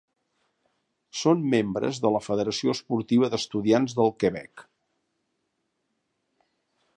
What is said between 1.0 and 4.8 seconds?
Són membres de la Federació Esportiva d'Estudiants del Quebec.